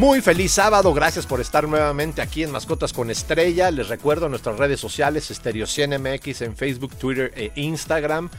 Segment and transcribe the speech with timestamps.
[0.00, 3.70] Muy feliz sábado, gracias por estar nuevamente aquí en Mascotas con Estrella.
[3.70, 8.30] Les recuerdo nuestras redes sociales, Estereo MX en Facebook, Twitter e Instagram.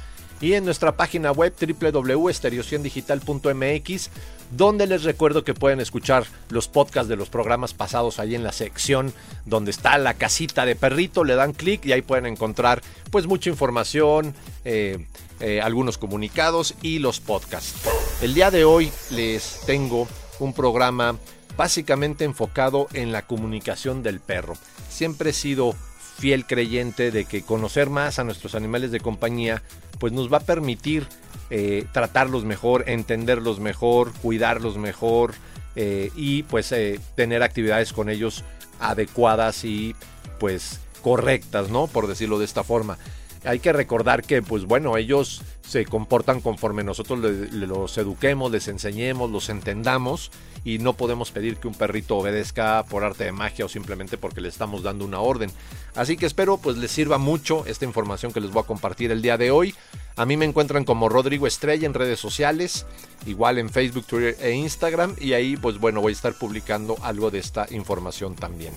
[0.42, 4.10] Y en nuestra página web www.estereociendigital.mx,
[4.50, 8.54] donde les recuerdo que pueden escuchar los podcasts de los programas pasados ahí en la
[8.54, 9.14] sección
[9.46, 13.52] donde está la casita de perrito, le dan clic y ahí pueden encontrar pues mucha
[13.52, 14.34] información,
[14.66, 15.06] eh,
[15.40, 17.76] eh, algunos comunicados y los podcasts.
[18.20, 20.08] El día de hoy les tengo
[20.40, 21.20] un programa
[21.62, 24.56] básicamente enfocado en la comunicación del perro.
[24.90, 25.76] Siempre he sido
[26.18, 29.62] fiel creyente de que conocer más a nuestros animales de compañía
[30.00, 31.06] pues nos va a permitir
[31.52, 35.36] eh, tratarlos mejor, entenderlos mejor, cuidarlos mejor
[35.76, 38.44] eh, y pues eh, tener actividades con ellos
[38.80, 39.96] adecuadas y
[40.40, 41.86] pues correctas, ¿no?
[41.86, 42.98] Por decirlo de esta forma
[43.44, 49.32] hay que recordar que, pues bueno, ellos se comportan conforme nosotros los eduquemos, les enseñemos,
[49.32, 50.32] los entendamos
[50.64, 54.42] y no podemos pedir que un perrito obedezca por arte de magia o simplemente porque
[54.42, 55.52] le estamos dando una orden.
[55.96, 59.22] Así que espero pues les sirva mucho esta información que les voy a compartir el
[59.22, 59.74] día de hoy.
[60.18, 62.86] A mí me encuentran como Rodrigo Estrella en redes sociales,
[63.26, 67.32] igual en Facebook, Twitter e Instagram y ahí pues bueno voy a estar publicando algo
[67.32, 68.74] de esta información también.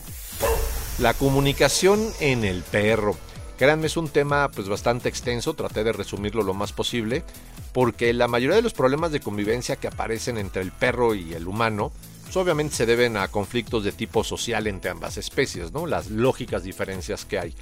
[0.98, 3.16] La comunicación en el perro.
[3.56, 7.22] Créanme, es un tema pues bastante extenso, traté de resumirlo lo más posible,
[7.72, 11.46] porque la mayoría de los problemas de convivencia que aparecen entre el perro y el
[11.46, 11.92] humano,
[12.24, 15.86] pues, obviamente se deben a conflictos de tipo social entre ambas especies, ¿no?
[15.86, 17.54] Las lógicas diferencias que hay.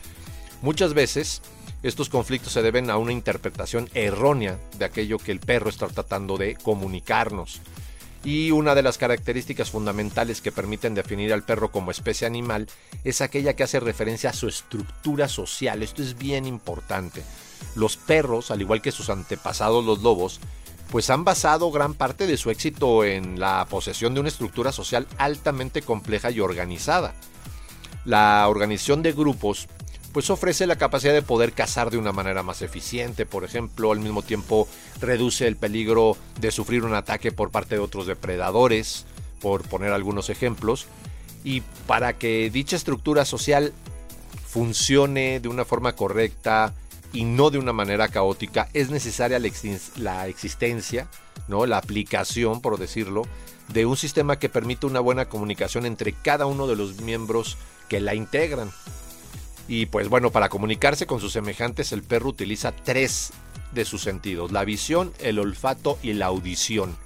[0.63, 1.43] Muchas veces
[1.83, 6.39] estos conflictos se deben a una interpretación errónea de aquello que el perro está tratando
[6.39, 7.61] de comunicarnos.
[8.25, 12.69] Y una de las características fundamentales que permiten definir al perro como especie animal
[13.03, 15.83] es aquella que hace referencia a su estructura social.
[15.83, 17.25] Esto es bien importante.
[17.75, 20.41] Los perros, al igual que sus antepasados los lobos,
[20.93, 25.09] pues han basado gran parte de su éxito en la posesión de una estructura social
[25.19, 27.15] altamente compleja y organizada.
[28.05, 29.69] La organización de grupos
[30.13, 34.01] pues ofrece la capacidad de poder cazar de una manera más eficiente, por ejemplo, al
[34.01, 34.69] mismo tiempo
[35.01, 39.07] reduce el peligro de sufrir un ataque por parte de otros depredadores,
[39.41, 40.87] por poner algunos ejemplos,
[41.45, 43.73] y para que dicha estructura social
[44.47, 46.75] funcione de una forma correcta
[47.13, 49.39] y no de una manera caótica, es necesaria
[49.97, 51.09] la existencia,
[51.49, 51.67] ¿no?
[51.67, 53.25] la aplicación, por decirlo,
[53.69, 57.57] de un sistema que permita una buena comunicación entre cada uno de los miembros
[57.89, 58.71] que la integran.
[59.69, 63.33] Y pues bueno, para comunicarse con sus semejantes el perro utiliza tres
[63.73, 66.97] de sus sentidos, la visión, el olfato y la audición.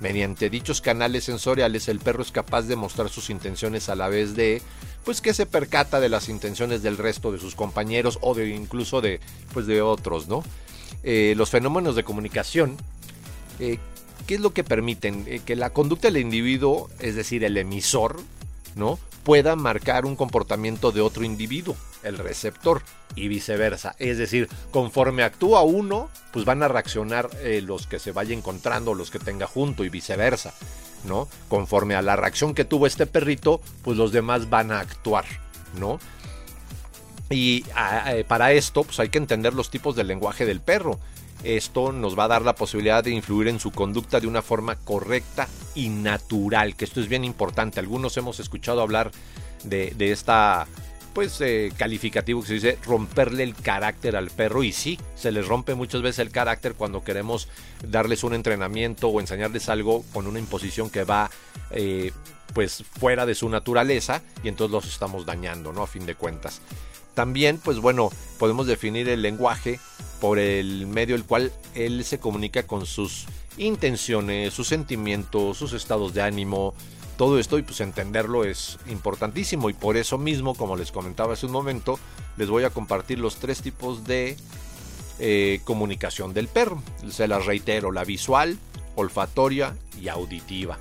[0.00, 4.36] Mediante dichos canales sensoriales el perro es capaz de mostrar sus intenciones a la vez
[4.36, 4.62] de
[5.04, 9.00] pues que se percata de las intenciones del resto de sus compañeros o de incluso
[9.00, 9.20] de
[9.52, 10.44] pues de otros, ¿no?
[11.02, 12.76] Eh, los fenómenos de comunicación
[13.58, 13.78] eh,
[14.26, 15.24] ¿qué es lo que permiten?
[15.26, 18.20] Eh, que la conducta del individuo, es decir, el emisor,
[18.78, 18.98] ¿no?
[19.28, 22.82] pueda marcar un comportamiento de otro individuo, el receptor,
[23.14, 23.94] y viceversa.
[23.98, 28.94] Es decir, conforme actúa uno, pues van a reaccionar eh, los que se vaya encontrando,
[28.94, 30.54] los que tenga junto, y viceversa.
[31.04, 31.28] ¿no?
[31.48, 35.26] Conforme a la reacción que tuvo este perrito, pues los demás van a actuar,
[35.78, 35.98] ¿no?
[37.28, 37.66] Y
[38.06, 40.98] eh, para esto, pues hay que entender los tipos de lenguaje del perro.
[41.44, 44.76] Esto nos va a dar la posibilidad de influir en su conducta de una forma
[44.76, 47.78] correcta y natural, que esto es bien importante.
[47.78, 49.12] Algunos hemos escuchado hablar
[49.64, 50.66] de, esta
[51.14, 55.46] pues eh, calificativo que se dice romperle el carácter al perro y sí, se les
[55.46, 57.48] rompe muchas veces el carácter cuando queremos
[57.88, 61.30] darles un entrenamiento o enseñarles algo con una imposición que va
[61.70, 62.12] eh,
[62.54, 65.82] pues fuera de su naturaleza y entonces los estamos dañando, ¿no?
[65.82, 66.60] A fin de cuentas.
[67.18, 69.80] También, pues bueno, podemos definir el lenguaje
[70.20, 73.26] por el medio el cual él se comunica con sus
[73.56, 76.74] intenciones, sus sentimientos, sus estados de ánimo,
[77.16, 81.46] todo esto y pues entenderlo es importantísimo y por eso mismo, como les comentaba hace
[81.46, 81.98] un momento,
[82.36, 84.36] les voy a compartir los tres tipos de
[85.18, 86.80] eh, comunicación del perro.
[87.10, 88.56] Se las reitero, la visual,
[88.94, 90.78] olfatoria y auditiva.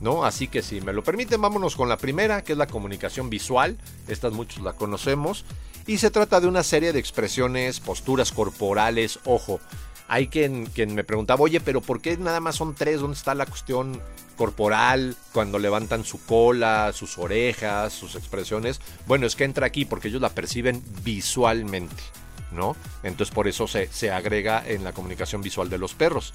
[0.00, 0.24] ¿No?
[0.24, 3.78] Así que si me lo permiten, vámonos con la primera, que es la comunicación visual.
[4.08, 5.44] Estas muchos la conocemos.
[5.86, 9.60] Y se trata de una serie de expresiones, posturas corporales, ojo.
[10.08, 13.00] Hay quien, quien me preguntaba, oye, pero ¿por qué nada más son tres?
[13.00, 14.00] ¿Dónde está la cuestión
[14.40, 18.80] corporal, cuando levantan su cola, sus orejas, sus expresiones.
[19.06, 22.02] Bueno, es que entra aquí porque ellos la perciben visualmente,
[22.50, 22.74] ¿no?
[23.02, 26.32] Entonces por eso se, se agrega en la comunicación visual de los perros.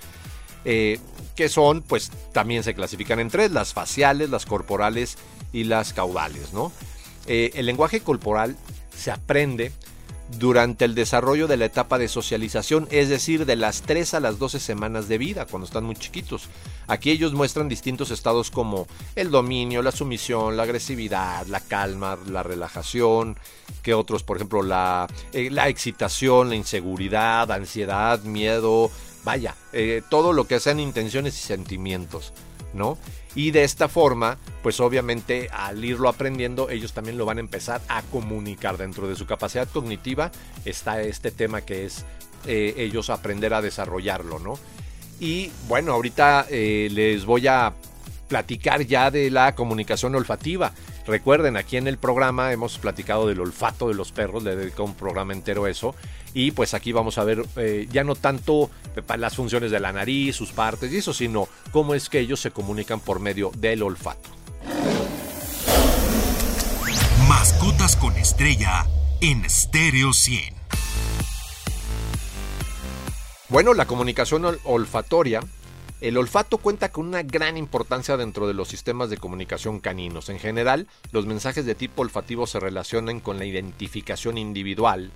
[0.66, 1.00] Eh,
[1.36, 5.18] que son, pues también se clasifican en tres, las faciales, las corporales
[5.54, 6.72] y las caudales, ¿no?
[7.28, 8.56] Eh, el lenguaje corporal
[8.96, 9.72] se aprende
[10.40, 14.40] durante el desarrollo de la etapa de socialización, es decir, de las 3 a las
[14.40, 16.50] 12 semanas de vida, cuando están muy chiquitos.
[16.88, 22.42] Aquí ellos muestran distintos estados como el dominio, la sumisión, la agresividad, la calma, la
[22.42, 23.38] relajación,
[23.84, 28.90] que otros, por ejemplo, la, eh, la excitación, la inseguridad, ansiedad, miedo,
[29.26, 32.32] vaya, eh, todo lo que sean intenciones y sentimientos,
[32.74, 32.98] ¿no?
[33.34, 37.82] Y de esta forma, pues obviamente al irlo aprendiendo, ellos también lo van a empezar
[37.90, 38.78] a comunicar.
[38.78, 40.32] Dentro de su capacidad cognitiva
[40.64, 42.06] está este tema que es
[42.46, 44.58] eh, ellos aprender a desarrollarlo, ¿no?
[45.20, 47.74] Y bueno, ahorita eh, les voy a
[48.28, 50.72] platicar ya de la comunicación olfativa.
[51.08, 54.96] Recuerden, aquí en el programa hemos platicado del olfato de los perros, le dedico un
[54.96, 55.96] programa entero a eso.
[56.36, 58.70] Y pues aquí vamos a ver eh, ya no tanto
[59.18, 62.52] las funciones de la nariz, sus partes y eso, sino cómo es que ellos se
[62.52, 64.30] comunican por medio del olfato.
[67.30, 68.86] Mascotas con estrella
[69.22, 70.54] en Stereo 100.
[73.48, 75.40] Bueno, la comunicación olfatoria
[76.02, 80.30] el olfato cuenta con una gran importancia dentro de los sistemas de comunicación caninos.
[80.30, 85.12] En general, los mensajes de tipo olfativo se relacionan con la identificación individual,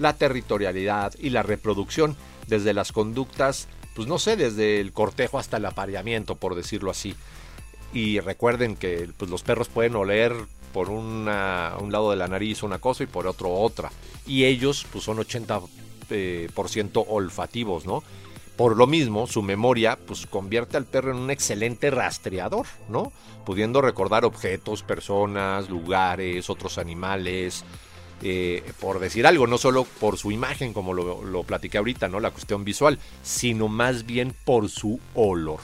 [0.00, 2.16] la territorialidad y la reproducción,
[2.48, 7.14] desde las conductas, pues no sé, desde el cortejo hasta el apareamiento, por decirlo así.
[7.92, 10.34] Y recuerden que pues, los perros pueden oler
[10.72, 13.90] por un lado de la nariz una cosa y por otro otra.
[14.26, 15.68] Y ellos pues son 80%
[16.10, 18.02] eh, olfativos, ¿no?
[18.56, 23.12] Por lo mismo, su memoria pues convierte al perro en un excelente rastreador, ¿no?
[23.44, 27.64] Pudiendo recordar objetos, personas, lugares, otros animales,
[28.22, 32.20] eh, por decir algo, no solo por su imagen, como lo, lo platiqué ahorita, ¿no?
[32.20, 35.60] La cuestión visual, sino más bien por su olor.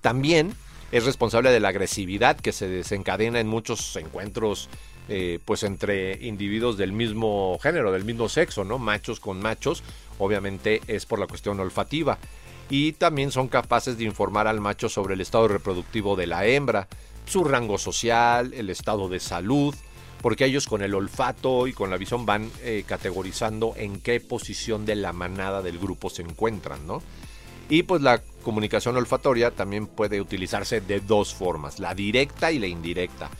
[0.00, 0.54] También
[0.92, 4.68] es responsable de la agresividad que se desencadena en muchos encuentros
[5.12, 8.78] eh, pues entre individuos del mismo género, del mismo sexo, ¿no?
[8.78, 9.82] Machos con machos,
[10.20, 12.18] obviamente es por la cuestión olfativa.
[12.68, 16.86] Y también son capaces de informar al macho sobre el estado reproductivo de la hembra,
[17.26, 19.74] su rango social, el estado de salud,
[20.22, 24.84] porque ellos con el olfato y con la visión van eh, categorizando en qué posición
[24.84, 27.02] de la manada del grupo se encuentran, ¿no?
[27.68, 32.66] Y pues la comunicación olfatoria también puede utilizarse de dos formas, la directa y la
[32.66, 33.30] indirecta.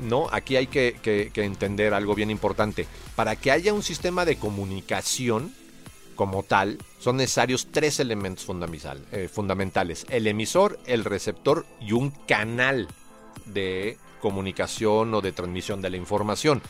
[0.00, 0.26] ¿no?
[0.32, 2.86] Aquí hay que, entender algo bien importante.
[3.14, 5.54] Para que haya un sistema de comunicación
[6.16, 8.46] como tal, son necesarios tres elementos
[9.12, 10.04] eh, fundamentales.
[10.08, 12.88] El emisor, el receptor y un canal
[13.46, 16.62] de comunicación o de transmisión de la información.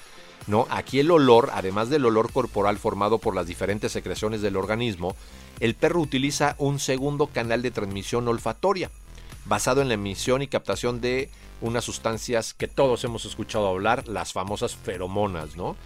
[0.48, 0.66] ¿no?
[0.70, 5.14] Aquí el olor, además del olor corporal formado por las diferentes secreciones del organismo,
[5.60, 8.90] el perro utiliza un segundo canal de transmisión olfatoria,
[9.44, 14.32] basado en la emisión y captación de unas sustancias que todos hemos escuchado hablar, las
[14.32, 15.76] famosas feromonas, ¿no?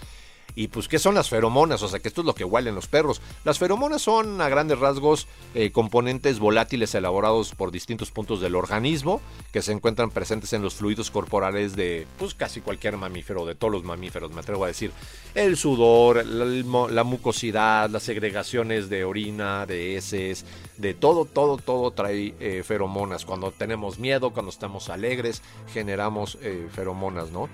[0.55, 1.83] Y pues, ¿qué son las feromonas?
[1.83, 3.21] O sea, que esto es lo que huelen los perros.
[3.45, 9.21] Las feromonas son, a grandes rasgos, eh, componentes volátiles elaborados por distintos puntos del organismo
[9.53, 13.73] que se encuentran presentes en los fluidos corporales de, pues, casi cualquier mamífero, de todos
[13.73, 14.93] los mamíferos, me atrevo a decir.
[15.35, 20.47] El sudor, la, mucosidad, las segregaciones de orina, de heces,
[20.79, 23.25] de todo, todo, todo trae eh, feromonas.
[23.25, 27.49] Cuando tenemos miedo, cuando estamos alegres, generamos eh, feromonas, ¿no?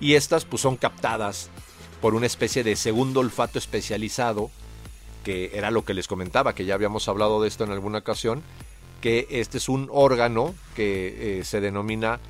[0.00, 1.50] Y estas, pues, son captadas
[2.00, 4.50] por una especie de segundo olfato especializado,
[5.24, 8.42] que era lo que les comentaba, que ya habíamos hablado de esto en alguna ocasión,
[9.00, 12.20] que este es un órgano que eh, se denomina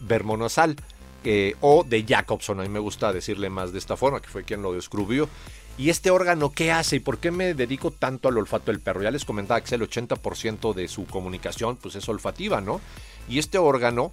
[0.00, 0.76] vermonasal
[1.24, 4.44] eh, o de Jacobson, a mí me gusta decirle más de esta forma, que fue
[4.44, 5.28] quien lo descubrió.
[5.76, 9.02] ¿Y este órgano qué hace y por qué me dedico tanto al olfato del perro?
[9.02, 12.80] Ya les comentaba que el 80% de su comunicación pues es olfativa, ¿no?
[13.28, 14.12] Y este órgano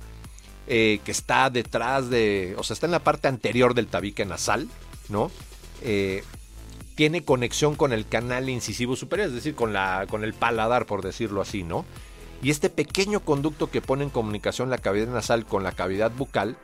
[0.67, 4.67] eh, que está detrás de, o sea, está en la parte anterior del tabique nasal,
[5.09, 5.31] ¿no?
[5.81, 6.23] Eh,
[6.95, 11.03] tiene conexión con el canal incisivo superior, es decir, con, la, con el paladar, por
[11.03, 11.85] decirlo así, ¿no?
[12.41, 16.57] Y este pequeño conducto que pone en comunicación la cavidad nasal con la cavidad bucal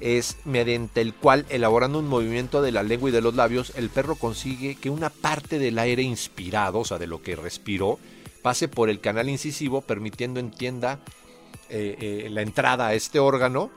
[0.00, 3.88] es mediante el cual, elaborando un movimiento de la lengua y de los labios, el
[3.88, 7.98] perro consigue que una parte del aire inspirado, o sea, de lo que respiró,
[8.42, 11.00] pase por el canal incisivo, permitiendo entienda
[11.70, 13.70] eh, eh, la entrada a este órgano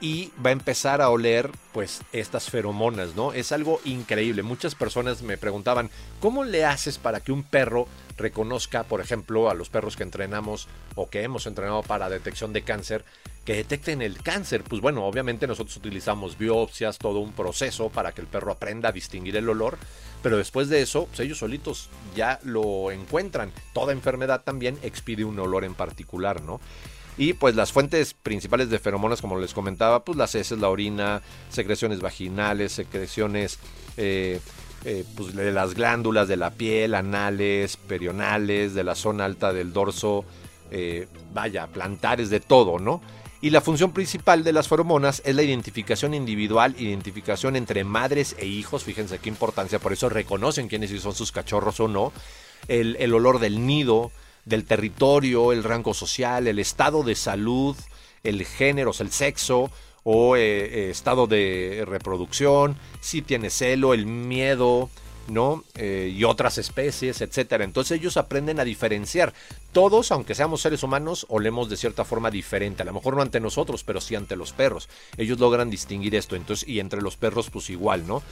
[0.00, 3.32] y va a empezar a oler pues estas feromonas, ¿no?
[3.32, 4.42] Es algo increíble.
[4.42, 9.54] Muchas personas me preguntaban, ¿cómo le haces para que un perro reconozca, por ejemplo, a
[9.54, 13.04] los perros que entrenamos o que hemos entrenado para detección de cáncer,
[13.44, 14.64] que detecten el cáncer?
[14.64, 18.92] Pues bueno, obviamente nosotros utilizamos biopsias, todo un proceso para que el perro aprenda a
[18.92, 19.78] distinguir el olor,
[20.22, 23.50] pero después de eso, pues ellos solitos ya lo encuentran.
[23.72, 26.60] Toda enfermedad también expide un olor en particular, ¿no?
[27.18, 31.22] Y pues las fuentes principales de feromonas, como les comentaba, pues las heces, la orina,
[31.48, 33.58] secreciones vaginales, secreciones
[33.96, 34.40] eh,
[34.84, 39.72] eh, pues de las glándulas de la piel, anales, perionales, de la zona alta del
[39.72, 40.24] dorso,
[40.70, 43.00] eh, vaya, plantares, de todo, ¿no?
[43.40, 48.46] Y la función principal de las feromonas es la identificación individual, identificación entre madres e
[48.46, 52.12] hijos, fíjense qué importancia, por eso reconocen quiénes son sus cachorros o no,
[52.68, 54.12] el, el olor del nido,
[54.46, 57.76] del territorio, el rango social, el estado de salud,
[58.22, 59.70] el género, el sexo
[60.04, 64.88] o eh, eh, estado de reproducción, si tiene celo, el miedo,
[65.28, 65.64] ¿no?
[65.74, 67.64] Eh, y otras especies, etcétera.
[67.64, 69.34] Entonces ellos aprenden a diferenciar.
[69.72, 72.82] Todos, aunque seamos seres humanos, olemos de cierta forma diferente.
[72.82, 74.88] A lo mejor no ante nosotros, pero sí ante los perros.
[75.16, 76.36] Ellos logran distinguir esto.
[76.36, 78.22] Entonces, y entre los perros, pues igual, ¿no?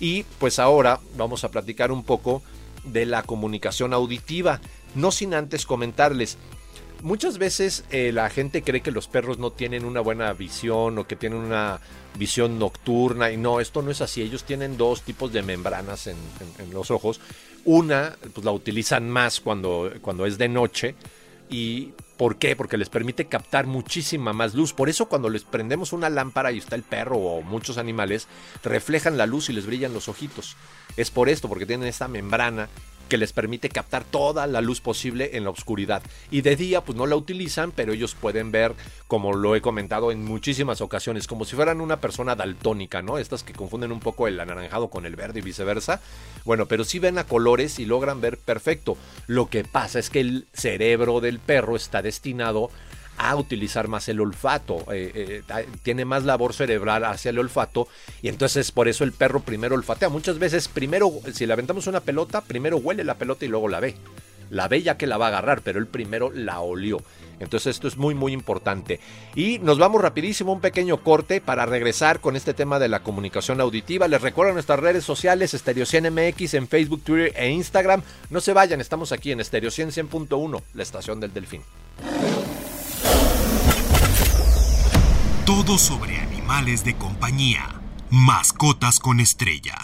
[0.00, 2.42] Y pues ahora vamos a platicar un poco
[2.84, 4.60] de la comunicación auditiva.
[4.94, 6.38] No sin antes comentarles,
[7.02, 11.06] muchas veces eh, la gente cree que los perros no tienen una buena visión o
[11.06, 11.80] que tienen una
[12.18, 14.22] visión nocturna y no, esto no es así.
[14.22, 16.16] Ellos tienen dos tipos de membranas en,
[16.72, 17.20] los ojos.
[17.64, 20.94] Una, pues la utilizan más cuando, cuando es de noche
[21.50, 22.54] y ¿Por qué?
[22.54, 24.72] Porque les permite captar muchísima más luz.
[24.72, 28.28] Por eso cuando les prendemos una lámpara y está el perro o muchos animales,
[28.62, 30.56] reflejan la luz y les brillan los ojitos.
[30.96, 32.68] Es por esto, porque tienen esta membrana
[33.08, 36.02] que les permite captar toda la luz posible en la oscuridad.
[36.30, 38.74] Y de día pues no la utilizan, pero ellos pueden ver,
[39.06, 43.18] como lo he comentado en muchísimas ocasiones, como si fueran una persona daltónica, ¿no?
[43.18, 46.00] Estas que confunden un poco el anaranjado con el verde y viceversa.
[46.44, 48.96] Bueno, pero sí ven a colores y logran ver perfecto.
[49.26, 52.70] Lo que pasa es que el cerebro del perro está destinado
[53.16, 57.88] a utilizar más el olfato, eh, eh, tiene más labor cerebral hacia el olfato
[58.22, 60.08] y entonces por eso el perro primero olfatea.
[60.08, 63.80] Muchas veces primero, si le aventamos una pelota, primero huele la pelota y luego la
[63.80, 63.94] ve.
[64.50, 66.98] La ve ya que la va a agarrar, pero él primero la olió.
[67.40, 69.00] Entonces esto es muy muy importante.
[69.34, 73.60] Y nos vamos rapidísimo un pequeño corte para regresar con este tema de la comunicación
[73.60, 74.06] auditiva.
[74.08, 78.02] Les recuerdo nuestras redes sociales, Stereo MX en Facebook, Twitter e Instagram.
[78.30, 81.62] No se vayan, estamos aquí en Stereo 100.1, la estación del Delfín.
[85.46, 87.82] Todo sobre animales de compañía.
[88.08, 89.74] Mascotas con estrella.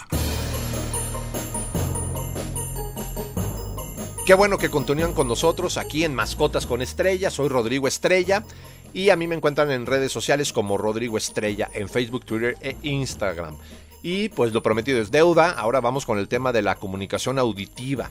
[4.25, 7.29] Qué bueno que continúan con nosotros aquí en Mascotas con Estrella.
[7.29, 8.43] Soy Rodrigo Estrella
[8.91, 12.75] y a mí me encuentran en redes sociales como Rodrigo Estrella en Facebook, Twitter e
[12.81, 13.55] Instagram.
[14.01, 15.51] Y pues lo prometido es deuda.
[15.51, 18.09] Ahora vamos con el tema de la comunicación auditiva.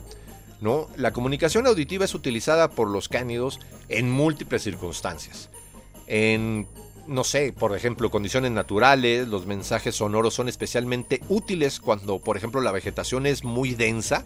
[0.61, 0.87] ¿no?
[0.95, 5.49] La comunicación auditiva es utilizada por los cánidos en múltiples circunstancias.
[6.07, 6.65] En
[7.07, 12.61] no sé, por ejemplo, condiciones naturales, los mensajes sonoros son especialmente útiles cuando, por ejemplo,
[12.61, 14.25] la vegetación es muy densa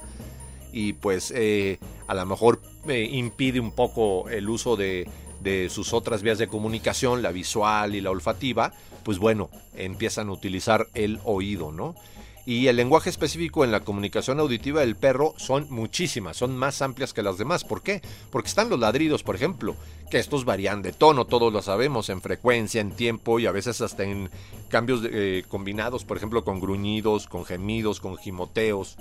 [0.72, 5.08] y pues eh, a lo mejor eh, impide un poco el uso de,
[5.42, 10.34] de sus otras vías de comunicación, la visual y la olfativa, pues bueno, empiezan a
[10.34, 11.96] utilizar el oído, ¿no?
[12.46, 17.12] Y el lenguaje específico en la comunicación auditiva del perro son muchísimas, son más amplias
[17.12, 17.64] que las demás.
[17.64, 18.02] ¿Por qué?
[18.30, 19.76] Porque están los ladridos, por ejemplo,
[20.12, 23.82] que estos varían de tono, todos lo sabemos, en frecuencia, en tiempo y a veces
[23.82, 24.30] hasta en
[24.70, 28.98] cambios eh, combinados, por ejemplo, con gruñidos, con gemidos, con gimoteos.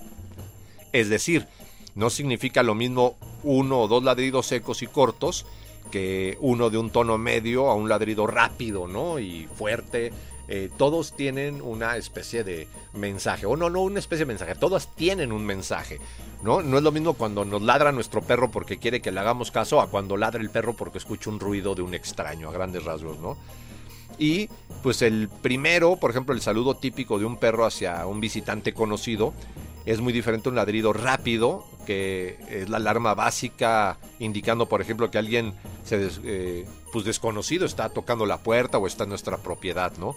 [0.93, 1.47] Es decir,
[1.95, 5.45] no significa lo mismo uno o dos ladridos secos y cortos
[5.91, 9.19] que uno de un tono medio a un ladrido rápido, ¿no?
[9.19, 10.13] Y fuerte
[10.49, 14.95] eh, todos tienen una especie de mensaje, o no, no una especie de mensaje, todas
[14.95, 16.01] tienen un mensaje,
[16.43, 16.63] ¿no?
[16.63, 19.81] No es lo mismo cuando nos ladra nuestro perro porque quiere que le hagamos caso
[19.81, 23.19] a cuando ladra el perro porque escucha un ruido de un extraño, a grandes rasgos,
[23.19, 23.37] ¿no?
[24.19, 24.49] Y
[24.83, 29.33] pues el primero, por ejemplo, el saludo típico de un perro hacia un visitante conocido,
[29.87, 35.19] es muy diferente un ladrido rápido, que es la alarma básica indicando, por ejemplo, que
[35.19, 40.17] alguien se eh, pues desconocido está tocando la puerta o está en nuestra propiedad, ¿no?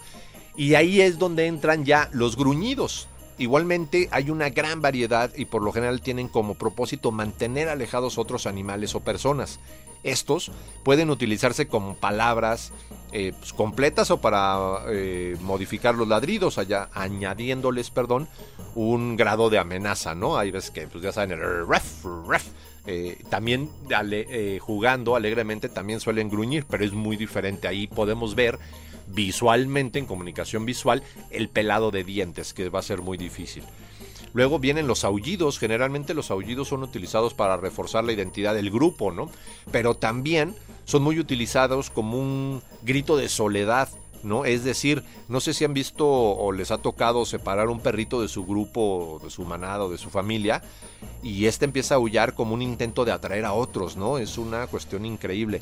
[0.55, 3.07] Y ahí es donde entran ya los gruñidos.
[3.37, 8.47] Igualmente hay una gran variedad y por lo general tienen como propósito mantener alejados otros
[8.47, 9.59] animales o personas.
[10.03, 10.51] Estos
[10.83, 12.71] pueden utilizarse como palabras
[13.13, 18.27] eh, pues, completas o para eh, modificar los ladridos, allá, añadiéndoles, perdón,
[18.75, 20.37] un grado de amenaza, ¿no?
[20.37, 22.45] Hay veces que, pues ya saben, el ref, ref.
[22.89, 23.69] Eh, también
[24.61, 27.67] jugando alegremente también suelen gruñir, pero es muy diferente.
[27.67, 28.59] Ahí podemos ver
[29.07, 33.63] visualmente, en comunicación visual, el pelado de dientes, que va a ser muy difícil.
[34.33, 39.11] Luego vienen los aullidos, generalmente los aullidos son utilizados para reforzar la identidad del grupo,
[39.11, 39.29] ¿no?
[39.71, 43.89] Pero también son muy utilizados como un grito de soledad,
[44.23, 44.45] ¿no?
[44.45, 48.27] Es decir, no sé si han visto o les ha tocado separar un perrito de
[48.27, 50.61] su grupo, de su manado, de su familia,
[51.23, 54.17] y este empieza a aullar como un intento de atraer a otros, ¿no?
[54.17, 55.61] Es una cuestión increíble.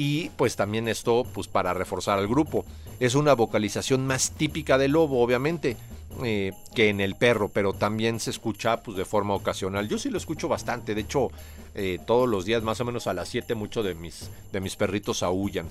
[0.00, 2.64] Y pues también esto, pues para reforzar al grupo.
[3.00, 5.76] Es una vocalización más típica del lobo, obviamente
[6.24, 9.90] eh, que en el perro, pero también se escucha pues, de forma ocasional.
[9.90, 11.28] Yo sí lo escucho bastante, de hecho
[11.74, 14.74] eh, todos los días más o menos a las 7 muchos de mis, de mis
[14.74, 15.66] perritos aullan,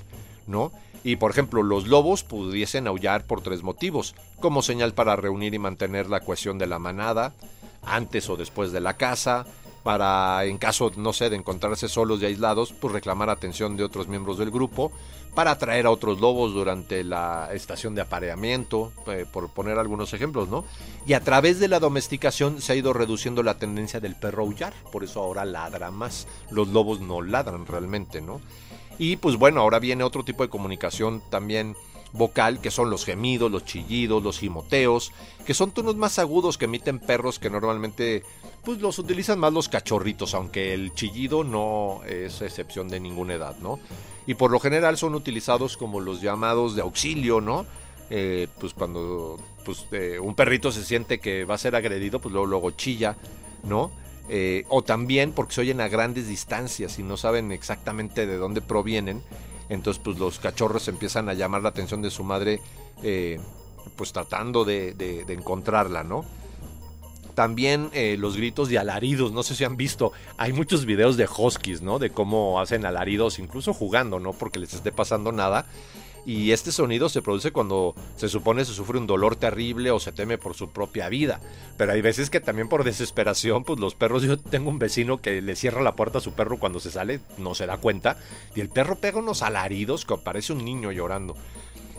[0.46, 0.72] ¿no?
[1.04, 5.60] Y por ejemplo los lobos pudiesen aullar por tres motivos, como señal para reunir y
[5.60, 7.34] mantener la cohesión de la manada,
[7.82, 9.48] antes o después de la caza,
[9.90, 14.08] para en caso, no sé, de encontrarse solos y aislados, pues reclamar atención de otros
[14.08, 14.92] miembros del grupo,
[15.34, 20.48] para atraer a otros lobos durante la estación de apareamiento, eh, por poner algunos ejemplos,
[20.48, 20.64] ¿no?
[21.08, 24.74] Y a través de la domesticación se ha ido reduciendo la tendencia del perro aullar,
[24.92, 26.28] por eso ahora ladra más.
[26.52, 28.42] Los lobos no ladran realmente, ¿no?
[29.00, 31.76] Y pues bueno, ahora viene otro tipo de comunicación también
[32.14, 35.12] vocal, que son los gemidos, los chillidos, los gimoteos,
[35.46, 38.24] que son tonos más agudos que emiten perros que normalmente
[38.64, 43.58] pues los utilizan más los cachorritos, aunque el chillido no es excepción de ninguna edad,
[43.60, 43.80] ¿no?
[44.28, 47.66] Y por lo general son utilizados como los llamados de auxilio, ¿no?
[48.10, 52.34] Eh, pues cuando pues, eh, un perrito se siente que va a ser agredido, pues
[52.34, 53.16] luego, chilla,
[53.64, 53.92] ¿no?
[54.30, 58.62] Eh, o también porque se oyen a grandes distancias y no saben exactamente de dónde
[58.62, 59.24] provienen,
[59.70, 62.60] entonces pues los cachorros empiezan a llamar la atención de su madre,
[63.96, 66.26] pues tratando de, de encontrarla, ¿no?
[67.40, 71.26] También eh, los gritos de alaridos, no sé si han visto, hay muchos videos de
[71.26, 71.98] huskies, ¿no?
[71.98, 74.34] De cómo hacen alaridos, incluso jugando, ¿no?
[74.34, 75.66] Porque les esté pasando nada.
[76.30, 80.12] Y este sonido se produce cuando se supone se sufre un dolor terrible o se
[80.12, 81.40] teme por su propia vida.
[81.76, 85.42] Pero hay veces que también por desesperación, pues los perros, yo tengo un vecino que
[85.42, 88.16] le cierra la puerta a su perro cuando se sale, no se da cuenta,
[88.56, 91.36] y el perro pega unos alaridos que parece un niño llorando.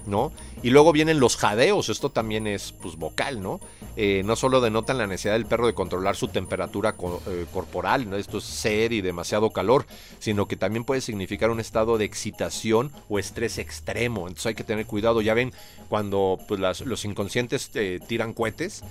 [0.06, 0.32] ¿No?
[0.62, 3.60] Y luego vienen los jadeos, esto también es pues vocal, ¿no?
[3.96, 6.94] Eh, no solo denotan la necesidad del perro de controlar su temperatura
[7.26, 8.16] eh, corporal, ¿no?
[8.16, 9.86] esto es sed y demasiado calor,
[10.20, 14.64] sino que también puede significar un estado de excitación o estrés extremo, entonces hay que
[14.64, 15.52] tener cuidado, ya ven
[15.88, 18.82] cuando pues, los inconscientes eh, tiran cohetes,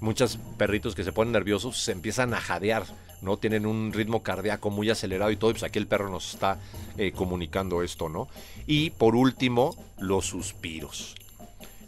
[0.00, 2.84] muchos perritos que se ponen nerviosos se empiezan a jadear,
[3.22, 3.36] ¿no?
[3.38, 6.58] Tienen un ritmo cardíaco muy acelerado y todo, pues aquí el perro nos está
[6.98, 8.28] eh, comunicando esto, ¿no?
[8.66, 11.14] Y por último, los suspiros.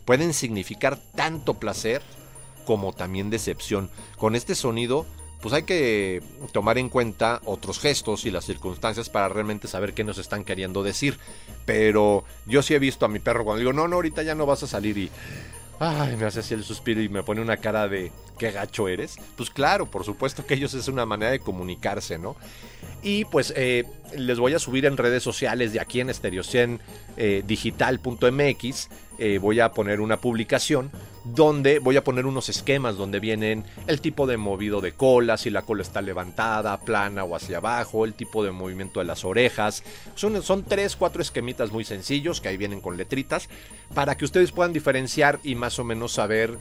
[0.05, 2.03] Pueden significar tanto placer
[2.65, 3.91] como también decepción.
[4.17, 5.07] Con este sonido,
[5.45, 10.05] pues hay que tomar en cuenta otros gestos y las circunstancias para realmente saber qué
[10.05, 11.19] nos están queriendo decir.
[11.67, 14.47] Pero yo sí he visto a mi perro cuando digo, no, no, ahorita ya no
[14.47, 15.11] vas a salir y
[15.81, 19.17] Ay, me hace así el suspiro y me pone una cara de qué gacho eres.
[19.37, 22.37] Pues claro, por supuesto que ellos es una manera de comunicarse, ¿no?
[23.03, 23.85] Y pues eh,
[24.17, 28.65] les voy a subir en redes sociales de aquí en estereociendigital.mx.
[28.65, 28.89] Eh,
[29.41, 30.91] voy a poner una publicación
[31.25, 35.51] donde voy a poner unos esquemas donde vienen el tipo de movido de cola, si
[35.51, 39.83] la cola está levantada, plana o hacia abajo, el tipo de movimiento de las orejas.
[40.15, 43.49] Son, son tres, cuatro esquemitas muy sencillos que ahí vienen con letritas
[43.95, 46.59] para que ustedes puedan diferenciar y más o menos saber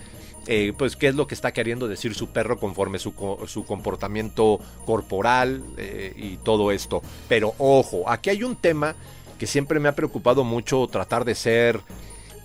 [0.48, 3.14] eh, pues qué es lo que está queriendo decir su perro conforme su,
[3.48, 7.02] su comportamiento corporal eh, y todo esto.
[7.28, 8.96] Pero ojo, aquí hay un tema
[9.38, 11.82] que siempre me ha preocupado mucho tratar de ser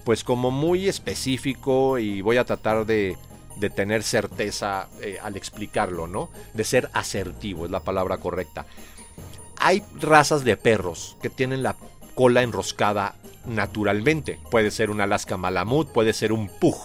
[0.09, 3.19] pues como muy específico y voy a tratar de,
[3.77, 6.31] tener certeza eh, al explicarlo, ¿no?
[6.55, 8.65] De ser asertivo, es la palabra correcta.
[9.59, 11.77] Hay razas de perros que tienen la
[12.15, 14.41] cola enroscada naturalmente.
[14.51, 16.79] Puede ser un Alaska Malamut, puede ser un Pug,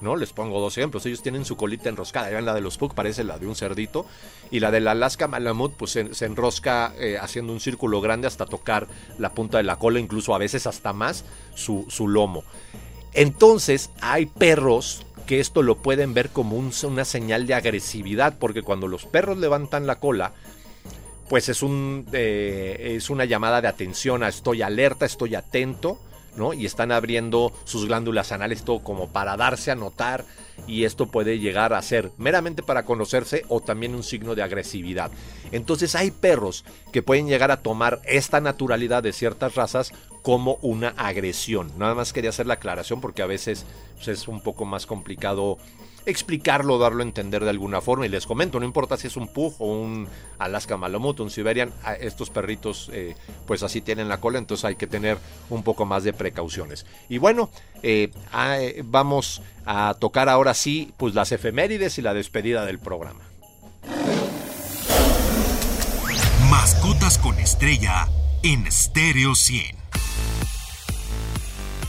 [0.00, 0.16] ¿no?
[0.16, 1.06] Les pongo dos ejemplos.
[1.06, 2.30] Ellos tienen su colita enroscada.
[2.30, 4.06] Ya la de los Pug parece la de un cerdito.
[4.50, 8.86] Y la del Alaska Malamut, pues se, enrosca eh, haciendo un círculo grande hasta tocar
[9.18, 12.44] la punta de la cola, incluso a veces hasta más su, su lomo.
[13.12, 18.88] Entonces, hay perros que esto lo pueden ver como una señal de agresividad, porque cuando
[18.88, 20.32] los perros levantan la cola,
[21.28, 25.98] pues es, un, eh, es una llamada de atención a estoy alerta, estoy atento
[26.54, 30.24] y están abriendo sus glándulas anales todo como para darse a notar
[30.66, 35.10] y esto puede llegar a ser meramente para conocerse o también un signo de agresividad.
[35.52, 39.92] Entonces hay perros que pueden llegar a tomar esta naturalidad de ciertas razas
[40.22, 41.70] como una agresión.
[41.78, 43.64] Nada más quería hacer la aclaración porque a veces
[43.94, 45.58] pues, es un poco más complicado
[46.06, 48.06] explicarlo, darlo a entender de alguna forma.
[48.06, 51.72] Y les comento, no importa si es un Pug o un Alaska Malamute, un Siberian,
[52.00, 53.14] estos perritos eh,
[53.46, 55.18] pues así tienen la cola, entonces hay que tener
[55.50, 56.86] un poco más de precauciones.
[57.08, 57.50] Y bueno,
[57.82, 63.20] eh, eh, vamos a tocar ahora sí pues las efemérides y la despedida del programa.
[66.48, 68.08] Mascotas con estrella
[68.42, 69.76] en Stereo 100.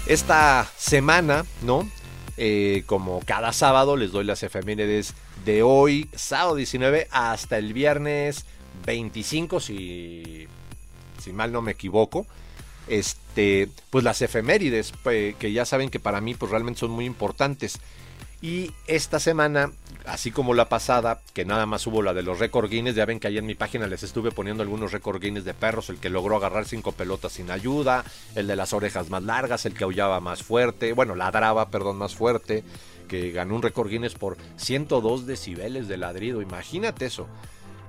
[0.08, 1.88] Esta semana, ¿no?
[2.38, 5.14] Eh, como cada sábado les doy las efemérides
[5.46, 8.46] de hoy, sábado 19 hasta el viernes
[8.86, 10.48] 25, si,
[11.22, 12.26] si mal no me equivoco.
[12.88, 17.80] Este, pues las efemérides, que ya saben que para mí pues realmente son muy importantes.
[18.40, 19.72] Y esta semana,
[20.06, 23.20] así como la pasada, que nada más hubo la de los récord Guinness, ya ven
[23.20, 26.12] que ahí en mi página les estuve poniendo algunos récord Guinness de perros, el que
[26.12, 30.20] logró agarrar cinco pelotas sin ayuda, el de las orejas más largas, el que aullaba
[30.20, 32.64] más fuerte, bueno, ladraba, perdón, más fuerte,
[33.08, 37.28] que ganó un récord Guinness por 102 decibeles de ladrido, imagínate eso.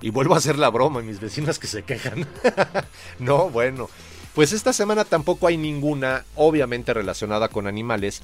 [0.01, 2.27] Y vuelvo a hacer la broma, mis vecinas que se quejan.
[3.19, 3.91] no, bueno.
[4.35, 8.23] Pues esta semana tampoco hay ninguna, obviamente relacionada con animales,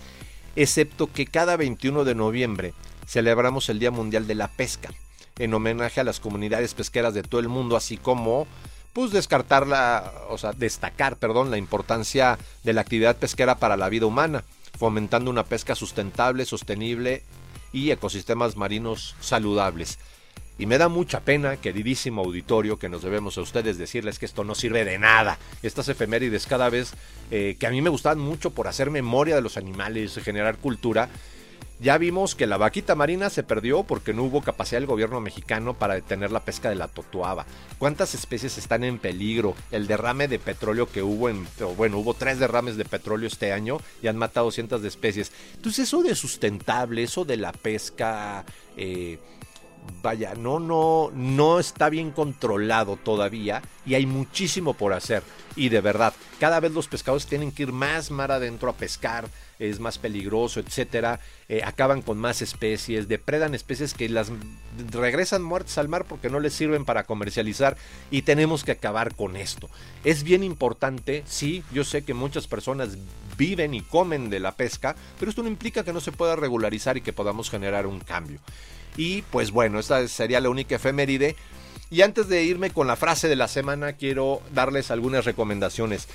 [0.56, 2.74] excepto que cada 21 de noviembre
[3.06, 4.90] celebramos el Día Mundial de la Pesca,
[5.38, 8.46] en homenaje a las comunidades pesqueras de todo el mundo, así como
[8.92, 13.88] pues descartar la, o sea, destacar, perdón, la importancia de la actividad pesquera para la
[13.88, 14.44] vida humana,
[14.78, 17.24] fomentando una pesca sustentable, sostenible
[17.72, 19.98] y ecosistemas marinos saludables.
[20.56, 24.44] Y me da mucha pena, queridísimo auditorio, que nos debemos a ustedes decirles que esto
[24.44, 25.38] no sirve de nada.
[25.62, 26.92] Estas efemérides cada vez
[27.32, 31.08] eh, que a mí me gustaban mucho por hacer memoria de los animales, generar cultura.
[31.80, 35.74] Ya vimos que la vaquita marina se perdió porque no hubo capacidad del gobierno mexicano
[35.74, 37.46] para detener la pesca de la totuaba.
[37.78, 39.56] ¿Cuántas especies están en peligro?
[39.72, 41.48] El derrame de petróleo que hubo en...
[41.76, 45.32] Bueno, hubo tres derrames de petróleo este año y han matado cientos de especies.
[45.56, 48.44] Entonces eso de sustentable, eso de la pesca...
[48.76, 49.18] Eh,
[50.02, 55.22] vaya, no, no, no está bien controlado todavía y hay muchísimo por hacer.
[55.56, 59.28] Y de verdad, cada vez los pescadores tienen que ir más mar adentro a pescar,
[59.58, 61.20] es más peligroso, etcétera.
[61.48, 64.32] Eh, acaban con más especies, depredan especies que las
[64.90, 67.76] regresan muertas al mar porque no les sirven para comercializar
[68.10, 69.68] y tenemos que acabar con esto.
[70.02, 72.96] Es bien importante, sí, yo sé que muchas personas
[73.36, 76.96] viven y comen de la pesca, pero esto no implica que no se pueda regularizar
[76.96, 78.40] y que podamos generar un cambio.
[78.96, 81.36] Y pues bueno, esta sería la única efeméride.
[81.90, 86.08] Y antes de irme con la frase de la semana, quiero darles algunas recomendaciones.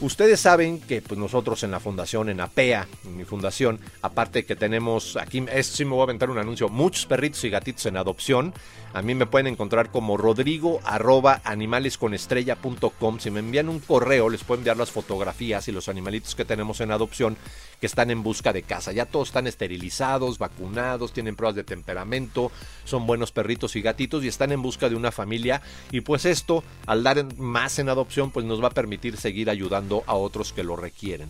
[0.00, 4.56] Ustedes saben que pues, nosotros en la fundación, en APEA, en mi fundación, aparte que
[4.56, 7.96] tenemos aquí, esto sí me voy a aventar un anuncio, muchos perritos y gatitos en
[7.96, 8.52] adopción.
[8.92, 13.18] A mí me pueden encontrar como rodrigo arroba animalesconestrella.com.
[13.20, 16.80] Si me envían un correo, les puedo enviar las fotografías y los animalitos que tenemos
[16.80, 17.36] en adopción
[17.84, 18.92] que están en busca de casa.
[18.92, 22.50] Ya todos están esterilizados, vacunados, tienen pruebas de temperamento,
[22.86, 25.60] son buenos perritos y gatitos y están en busca de una familia.
[25.92, 30.02] Y pues esto, al dar más en adopción, pues nos va a permitir seguir ayudando
[30.06, 31.28] a otros que lo requieren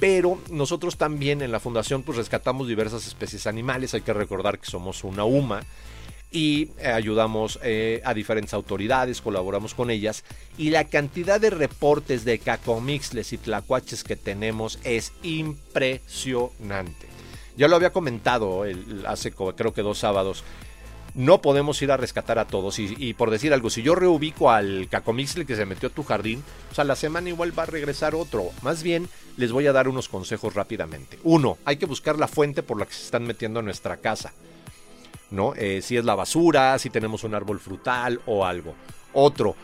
[0.00, 4.66] pero nosotros también en la fundación pues rescatamos diversas especies animales, hay que recordar que
[4.66, 5.60] somos una UMA
[6.34, 10.24] y eh, ayudamos eh, a diferentes autoridades, colaboramos con ellas
[10.58, 17.06] y la cantidad de reportes de cacomixles y tlacuaches que tenemos es impresionante.
[17.56, 18.64] Ya lo había comentado
[19.06, 20.42] hace creo que dos sábados.
[21.14, 22.80] No podemos ir a rescatar a todos.
[22.80, 26.42] Y, por decir algo, si yo reubico al cacomixle que se metió a tu jardín,
[26.66, 28.50] pues a la semana igual va a regresar otro.
[28.62, 31.20] Más bien, les voy a dar unos consejos rápidamente.
[31.22, 34.32] Uno, hay que buscar la fuente por la que se están metiendo a nuestra casa.
[35.56, 38.74] Eh, si es la basura, si tenemos un árbol frutal o algo.
[39.12, 39.56] Otro,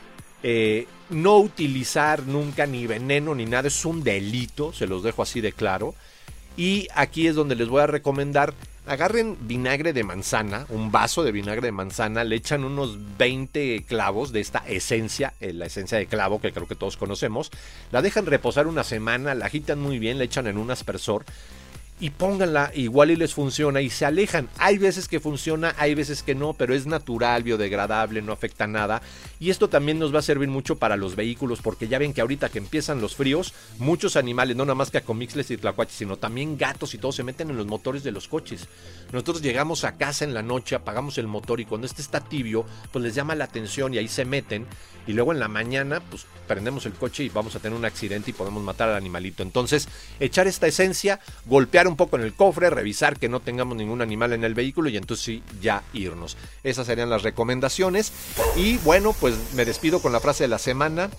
[0.42, 5.40] eh, no utilizar nunca ni veneno ni nada, es un delito, se los dejo así
[5.40, 5.94] de claro.
[6.56, 8.54] Y aquí es donde les voy a recomendar,
[8.86, 14.32] agarren vinagre de manzana, un vaso de vinagre de manzana, le echan unos 20 clavos
[14.32, 17.50] de esta esencia, eh, la esencia de clavo que creo que todos conocemos,
[17.92, 21.24] la dejan reposar una semana, la agitan muy bien, la echan en un aspersor
[22.00, 24.48] y pónganla igual y les funciona y se alejan.
[24.58, 29.02] Hay veces que funciona, hay veces que no, pero es natural, biodegradable, no afecta nada.
[29.38, 32.22] Y esto también nos va a servir mucho para los vehículos porque ya ven que
[32.22, 35.96] ahorita que empiezan los fríos, muchos animales, no nada más que a comixles y tlacuaches,
[35.96, 38.66] sino también gatos y todo se meten en los motores de los coches.
[39.12, 42.64] Nosotros llegamos a casa en la noche, apagamos el motor y cuando este está tibio,
[42.92, 44.66] pues les llama la atención y ahí se meten.
[45.06, 48.30] Y luego en la mañana, pues prendemos el coche y vamos a tener un accidente
[48.30, 49.42] y podemos matar al animalito.
[49.42, 49.88] Entonces,
[50.20, 54.32] echar esta esencia, golpear un poco en el cofre, revisar que no tengamos ningún animal
[54.32, 56.36] en el vehículo y entonces sí, ya irnos.
[56.64, 58.12] Esas serían las recomendaciones.
[58.56, 61.10] Y bueno, pues me despido con la frase de la semana.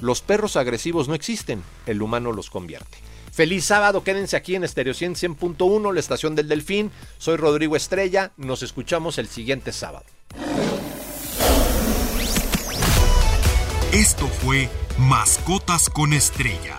[0.00, 2.98] Los perros agresivos no existen, el humano los convierte.
[3.32, 6.90] Feliz sábado, quédense aquí en Stereo 100.1, la estación del Delfín.
[7.18, 10.04] Soy Rodrigo Estrella, nos escuchamos el siguiente sábado.
[13.92, 16.78] Esto fue Mascotas con Estrella.